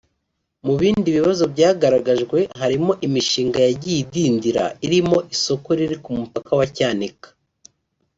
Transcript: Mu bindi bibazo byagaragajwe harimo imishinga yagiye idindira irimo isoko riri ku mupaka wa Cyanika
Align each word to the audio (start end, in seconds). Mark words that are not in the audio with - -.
Mu 0.65 0.73
bindi 0.81 1.09
bibazo 1.17 1.43
byagaragajwe 1.53 2.39
harimo 2.61 2.91
imishinga 3.07 3.57
yagiye 3.67 3.97
idindira 4.03 4.63
irimo 4.85 5.17
isoko 5.35 5.67
riri 5.77 5.97
ku 6.03 6.09
mupaka 6.19 6.51
wa 6.59 6.65
Cyanika 6.75 7.27